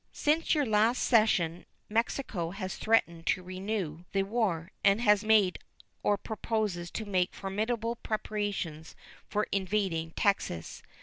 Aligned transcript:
Since 0.13 0.55
your 0.55 0.65
last 0.65 0.97
session 1.03 1.63
Mexico 1.87 2.49
has 2.49 2.75
threatened 2.75 3.27
to 3.27 3.43
renew 3.43 4.03
the 4.13 4.23
war, 4.23 4.71
and 4.83 4.99
has 5.01 5.21
either 5.21 5.27
made 5.27 5.59
or 6.01 6.17
proposes 6.17 6.89
to 6.89 7.05
make 7.05 7.35
formidable 7.35 7.97
preparations 7.97 8.95
for 9.27 9.45
invading 9.51 10.13
Texas. 10.15 10.81